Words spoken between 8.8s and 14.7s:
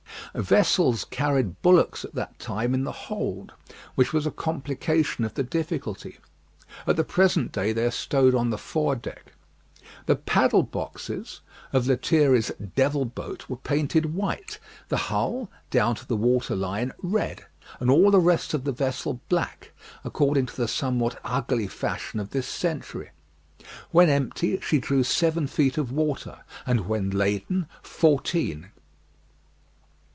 deck. The paddle boxes of Lethierry's "Devil Boat" were painted white,